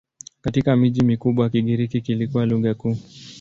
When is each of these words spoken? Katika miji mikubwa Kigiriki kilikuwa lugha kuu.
Katika 0.41 0.75
miji 0.75 1.01
mikubwa 1.01 1.49
Kigiriki 1.49 2.01
kilikuwa 2.01 2.45
lugha 2.45 2.73
kuu. 2.73 2.97